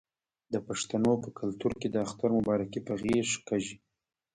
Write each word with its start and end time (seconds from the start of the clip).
د 0.53 0.55
پښتنو 0.67 1.11
په 1.23 1.29
کلتور 1.39 1.71
کې 1.79 1.87
د 1.91 1.95
اختر 2.05 2.29
مبارکي 2.37 2.79
په 2.87 2.93
غیږ 3.01 3.29
کیږي. 3.47 3.75